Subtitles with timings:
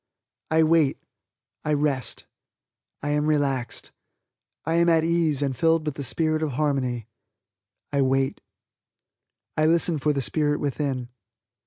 [0.49, 0.97] I wait
[1.63, 2.25] I rest
[3.03, 3.91] I am relaxed
[4.65, 7.05] I am at ease and filled with the spirit of harmony.
[7.93, 8.41] I wait.
[9.55, 11.09] I listen for the spirit within.